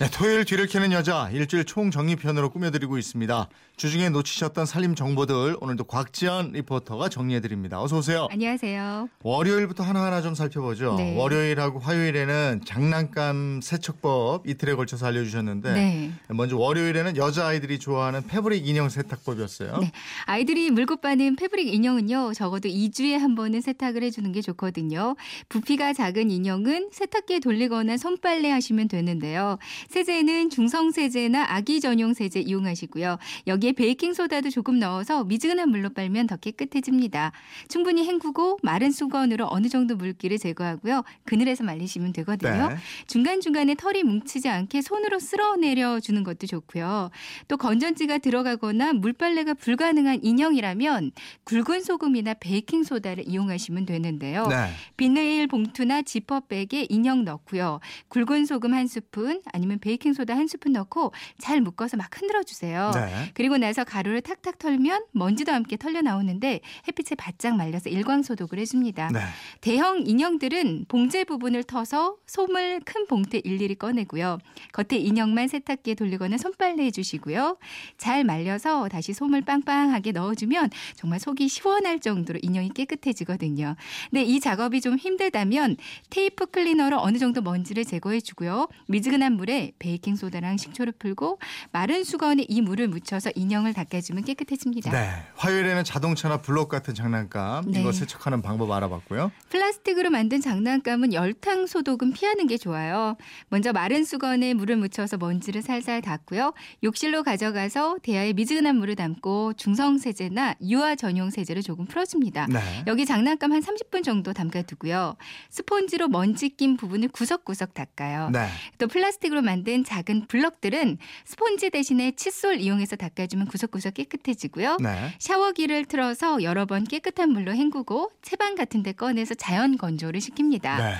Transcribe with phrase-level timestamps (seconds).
[0.00, 3.48] 네, 토요일 뒤를 캐는 여자 일주일 총정리편으로 꾸며드리고 있습니다.
[3.76, 7.80] 주중에 놓치셨던 살림 정보들 오늘도 곽지연 리포터가 정리해드립니다.
[7.80, 8.26] 어서 오세요.
[8.30, 9.08] 안녕하세요.
[9.22, 10.96] 월요일부터 하나하나 좀 살펴보죠.
[10.96, 11.16] 네.
[11.16, 16.10] 월요일하고 화요일에는 장난감 세척법 이틀에 걸쳐서 알려주셨는데 네.
[16.28, 19.78] 먼저 월요일에는 여자아이들이 좋아하는 패브릭 인형 세탁법이었어요.
[19.78, 19.92] 네.
[20.24, 25.14] 아이들이 물고 빠는 패브릭 인형은요, 적어도 2주에 한 번은 세탁을 해주는 게 좋거든요.
[25.48, 29.58] 부피가 작은 인형은 세탁기에 돌리거나 손빨래 하시면 되는데요.
[29.88, 33.18] 세제는 중성 세제나 아기 전용 세제 이용하시고요.
[33.46, 37.32] 여기에 베이킹 소다도 조금 넣어서 미지근한 물로 빨면 더 깨끗해집니다.
[37.68, 41.02] 충분히 헹구고 마른 수건으로 어느 정도 물기를 제거하고요.
[41.24, 42.68] 그늘에서 말리시면 되거든요.
[42.68, 42.76] 네.
[43.06, 47.10] 중간 중간에 털이 뭉치지 않게 손으로 쓸어내려 주는 것도 좋고요.
[47.48, 51.12] 또 건전지가 들어가거나 물빨래가 불가능한 인형이라면
[51.44, 54.46] 굵은 소금이나 베이킹 소다를 이용하시면 되는데요.
[54.46, 54.70] 네.
[54.96, 57.80] 비닐 봉투나 지퍼백에 인형 넣고요.
[58.08, 62.90] 굵은 소금 한 스푼 아니면 베이킹 소다 한 스푼 넣고 잘 묶어서 막 흔들어 주세요.
[62.94, 63.30] 네.
[63.34, 69.08] 그리고 나서 가루를 탁탁 털면 먼지도 함께 털려 나오는데 햇빛에 바짝 말려서 일광 소독을 해줍니다.
[69.12, 69.20] 네.
[69.60, 74.38] 대형 인형들은 봉제 부분을 터서 솜을 큰 봉투에 일일이 꺼내고요.
[74.72, 77.58] 겉에 인형만 세탁기에 돌리거나 손빨래 해주시고요.
[77.98, 83.76] 잘 말려서 다시 솜을 빵빵하게 넣어주면 정말 속이 시원할 정도로 인형이 깨끗해지거든요.
[84.10, 85.76] 근데 이 작업이 좀 힘들다면
[86.10, 88.68] 테이프 클리너로 어느 정도 먼지를 제거해주고요.
[88.86, 91.38] 미지근한 물에 베이킹 소다랑 식초를 풀고
[91.72, 94.90] 마른 수건에 이 물을 묻혀서 인형을 닦아주면 깨끗해집니다.
[94.90, 95.22] 네.
[95.36, 97.80] 화요일에는 자동차나 블록 같은 장난감 네.
[97.80, 99.30] 이거 세척하는 방법 알아봤고요.
[99.50, 103.16] 플라스틱으로 만든 장난감은 열탕 소독은 피하는 게 좋아요.
[103.48, 106.52] 먼저 마른 수건에 물을 묻혀서 먼지를 살살 닦고요.
[106.82, 112.46] 욕실로 가져가서 대야에 미지근한 물을 담고 중성 세제나 유화 전용 세제를 조금 풀어줍니다.
[112.48, 112.84] 네.
[112.86, 115.16] 여기 장난감 한 30분 정도 담가두고요.
[115.50, 118.30] 스폰지로 먼지 낀 부분을 구석구석 닦아요.
[118.30, 118.48] 네.
[118.78, 124.78] 또 플라스틱으로 만든 작은 블럭들은 스폰지 대신에 칫솔 이용해서 닦아주면 구석구석 깨끗해지고요.
[124.80, 125.12] 네.
[125.18, 130.78] 샤워기를 틀어서 여러 번 깨끗한 물로 헹구고 채반 같은 데 꺼내서 자연 건조를 시킵니다.
[130.78, 130.94] 네.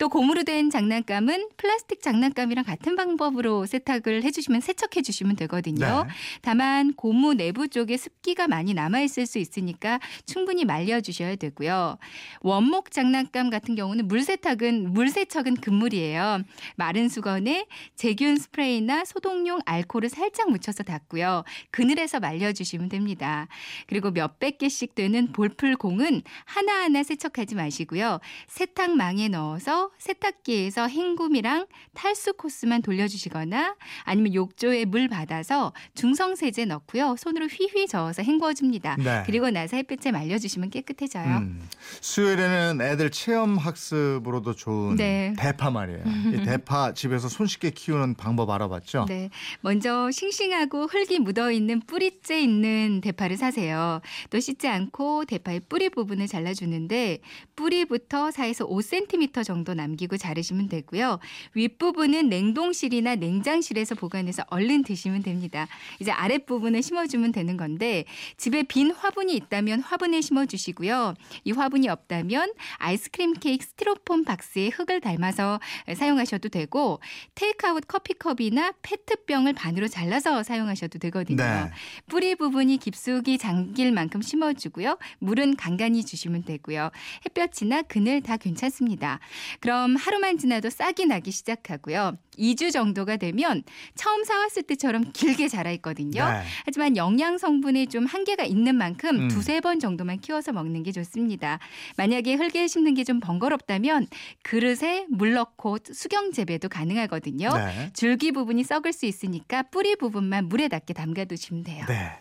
[0.00, 6.04] 또 고무로 된 장난감은 플라스틱 장난감이랑 같은 방법으로 세탁을 해주시면 세척해 주시면 되거든요.
[6.04, 6.14] 네.
[6.40, 11.98] 다만 고무 내부 쪽에 습기가 많이 남아 있을 수 있으니까 충분히 말려 주셔야 되고요.
[12.40, 16.44] 원목 장난감 같은 경우는 물 세탁은 물 세척은 금물이에요.
[16.76, 21.44] 마른 수건에 제균 스프레이나 소독용 알코올을 살짝 묻혀서 닦고요.
[21.72, 23.48] 그늘에서 말려 주시면 됩니다.
[23.86, 28.20] 그리고 몇백 개씩 되는 볼풀 공은 하나하나 세척하지 마시고요.
[28.46, 37.16] 세탁망에 넣어서 세탁기에서 헹굼이랑 탈수 코스만 돌려주시거나 아니면 욕조에 물 받아서 중성 세제 넣고요.
[37.18, 38.96] 손으로 휘휘 저어서 헹궈줍니다.
[38.96, 39.22] 네.
[39.26, 41.38] 그리고 나서 햇빛에 말려주시면 깨끗해져요.
[41.38, 41.68] 음.
[42.00, 45.34] 수요일에는 애들 체험 학습으로도 좋은 네.
[45.38, 46.02] 대파 말이에요.
[46.34, 49.06] 이 대파 집에서 손쉽게 키우는 방법 알아봤죠?
[49.08, 49.30] 네.
[49.60, 54.00] 먼저 싱싱하고 흙이 묻어 있는 뿌리째 있는 대파를 사세요.
[54.30, 57.20] 또 씻지 않고 대파의 뿌리 부분을 잘라주는데
[57.56, 61.18] 뿌리부터 4에서 5cm 정도 남기고 자르시면 되고요.
[61.54, 65.66] 윗부분은 냉동실이나 냉장실에서 보관해서 얼른 드시면 됩니다.
[65.98, 68.04] 이제 아랫부분을 심어주면 되는 건데
[68.36, 71.14] 집에 빈 화분이 있다면 화분에 심어주시고요.
[71.44, 75.60] 이 화분이 없다면 아이스크림 케이크 스티로폼 박스에 흙을 닮아서
[75.94, 77.00] 사용하셔도 되고
[77.34, 81.42] 테이크아웃 커피컵이나 페트병을 반으로 잘라서 사용하셔도 되거든요.
[81.42, 81.70] 네.
[82.06, 84.98] 뿌리 부분이 깊숙이 잠길 만큼 심어주고요.
[85.18, 86.90] 물은 간간히 주시면 되고요.
[87.24, 89.20] 햇볕이나 그늘 다 괜찮습니다.
[89.60, 92.16] 그럼 하루만 지나도 싹이 나기 시작하고요.
[92.38, 93.62] 2주 정도가 되면
[93.94, 96.26] 처음 사왔을 때처럼 길게 자라 있거든요.
[96.26, 96.42] 네.
[96.64, 99.28] 하지만 영양 성분에 좀 한계가 있는 만큼 음.
[99.28, 101.58] 두세 번 정도만 키워서 먹는 게 좋습니다.
[101.98, 104.06] 만약에 흙에 심는 게 좀 번거롭다면
[104.42, 107.48] 그릇에 물 넣고 수경 재배도 가능하거든요.
[107.52, 107.90] 네.
[107.92, 111.84] 줄기 부분이 썩을 수 있으니까 뿌리 부분만 물에 닿게 담가 두시면 돼요.
[111.88, 112.12] 네.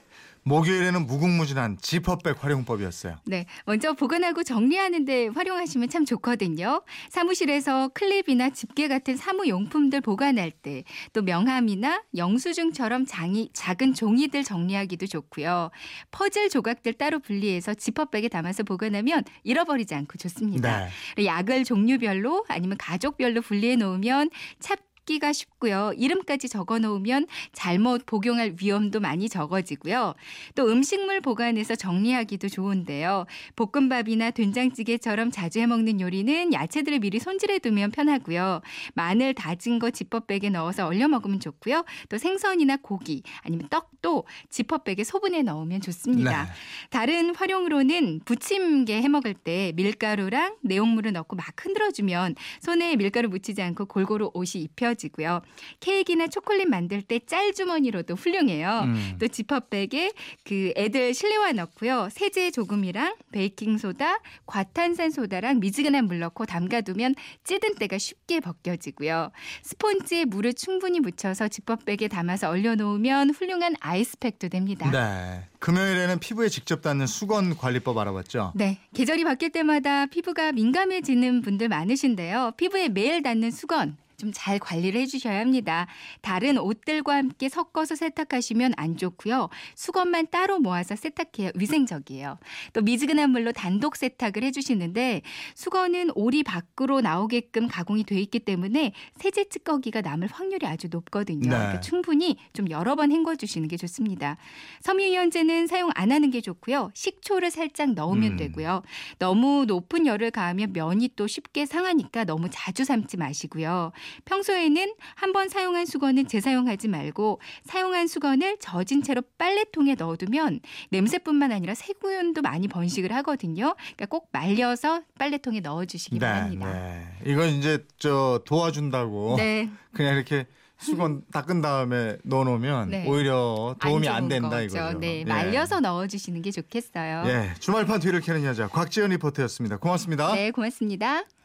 [0.44, 3.18] 목요일에는 무궁무진한 지퍼백 활용법이었어요.
[3.25, 6.81] 네, 먼저 보관하고 정리하는데 활용하시면 참 좋거든요.
[7.10, 15.72] 사무실에서 클립이나 집게 같은 사무용품들 보관할 때, 또 명함이나 영수증처럼 장이 작은 종이들 정리하기도 좋고요.
[16.12, 20.90] 퍼즐 조각들 따로 분리해서 지퍼백에 담아서 보관하면 잃어버리지 않고 좋습니다.
[21.16, 21.25] 네.
[21.25, 24.30] 약을 종류별로 아니면 가족별로 분리해 놓으면
[24.60, 24.78] 찹
[25.10, 25.94] 섞기가 쉽고요.
[25.98, 30.14] 이름까지 적어 놓으면 잘못 복용할 위험도 많이 적어지고요.
[30.54, 33.26] 또 음식물 보관해서 정리하기도 좋은데요.
[33.56, 38.62] 볶음밥이나 된장찌개처럼 자주 해 먹는 요리는 야채들을 미리 손질해 두면 편하고요.
[38.94, 41.84] 마늘 다진 거 지퍼백에 넣어서 얼려 먹으면 좋고요.
[42.10, 46.44] 또 생선이나 고기 아니면 떡도 지퍼백에 소분해 넣으면 좋습니다.
[46.44, 46.52] 네.
[46.92, 53.62] 다른 활용으로는 부침개 해 먹을 때 밀가루랑 내용물을 넣고 막 흔들어 주면 손에 밀가루 묻히지
[53.62, 55.42] 않고 골고루 옷이 입혀 지고요.
[55.80, 58.81] 케이크나 초콜릿 만들 때 짤 주머니로도 훌륭해요.
[58.86, 59.16] 음.
[59.19, 60.12] 또 지퍼백에
[60.44, 62.10] 그 애들 실내화 넣고요.
[62.12, 67.13] 세제 조금이랑 베이킹 소다, 과탄산 소다랑 미지근한 물 넣고 담가두면
[67.44, 69.31] 찌든 때가 쉽게 벗겨지고요.
[69.63, 74.90] 스폰지에 물을 충분히 묻혀서 지퍼백에 담아서 얼려놓으면 훌륭한 아이스팩도 됩니다.
[74.92, 75.44] 네.
[75.60, 78.54] 금요일에는 피부에 직접 닿는 수건 관리법 알아봤죠?
[78.56, 82.54] 네, 계절이 바뀔 때마다 피부가 민감해지는 분들 많으신데요.
[82.57, 85.86] 피부에 매일 닿는 수건 좀 잘 관리를 해주셔야 합니다.
[86.21, 89.50] 다른 옷들과 함께 섞어서 세탁하시면 안 좋고요.
[89.75, 92.38] 수건만 따로 모아서 세탁해야 위생적이에요.
[92.74, 95.21] 또 미지근한 물로 단독 세탁을 해주시는데
[95.56, 101.42] 수건은 오리 밖으로 나오게끔 가공이 돼 있기 때문에 세제 찌꺼기가 남을 확률이 아주 높거든요.
[101.42, 101.50] 네.
[101.50, 104.38] 그러니까 충분히 좀 여러 번 헹궈주시는 게 좋습니다.
[104.81, 106.92] 섬유유연제는 사용 안 하는 게 좋고요.
[106.94, 108.38] 식초를 살짝 넣으면 음.
[108.38, 108.83] 되고요.
[109.18, 113.92] 너무 높은 열을 가하면 면이 또 쉽게 상하니까 너무 자주 삶지 마시고요.
[114.26, 120.60] 평소에는 한 번 사용한 수건은 재사용하지 말고 사용한 수건을 젖은 채로 빨래통에 넣어두면
[120.90, 123.76] 냄새뿐만 아니라 세균도 많이 번식을 하거든요.
[123.78, 126.72] 그러니까 꼭 말려서 빨래통에 넣어주시기 바랍니다.
[126.74, 127.08] 네.
[127.32, 129.70] 이건 이제 저 도와준다고 네.
[129.94, 130.48] 그냥 이렇게
[130.80, 133.06] 수건 닦은 다음에 넣어놓으면 네.
[133.08, 134.78] 오히려 도움이 안, 좋은 된다 거죠.
[134.78, 135.00] 이거죠.
[135.00, 135.26] 네, 예.
[135.26, 137.24] 말려서 넣어주시는 게 좋겠어요.
[137.28, 139.78] 예, 주말판 뒤를 캐는 여자 곽지연 리포터였습니다.
[139.78, 140.34] 고맙습니다.
[140.34, 141.24] 네, 고맙습니다.